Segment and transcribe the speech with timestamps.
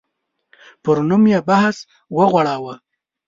[0.83, 1.77] پر نوم یې بحث
[2.17, 2.73] وغوړاوه.